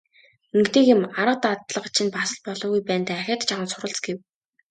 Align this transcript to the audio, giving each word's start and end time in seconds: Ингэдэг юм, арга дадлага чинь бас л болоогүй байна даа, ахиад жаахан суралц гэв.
Ингэдэг 0.55 0.85
юм, 0.95 1.01
арга 1.21 1.35
дадлага 1.43 1.89
чинь 1.95 2.13
бас 2.15 2.29
л 2.35 2.41
болоогүй 2.47 2.81
байна 2.85 3.05
даа, 3.07 3.17
ахиад 3.21 3.41
жаахан 3.47 3.67
суралц 3.71 3.97
гэв. 4.05 4.17